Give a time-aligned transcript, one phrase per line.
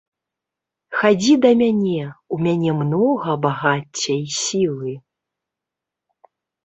[1.01, 2.01] Хадзі да мяне,
[2.35, 4.93] у мяне многа багацця і сілы.